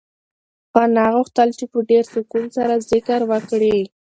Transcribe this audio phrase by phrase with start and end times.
[0.81, 3.77] انا غوښتل چې په ډېر سکون سره ذکر وکړي.